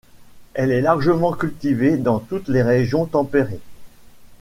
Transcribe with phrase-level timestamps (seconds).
[0.55, 3.59] Elle est largement cultivée dans toutes les régions tempérées.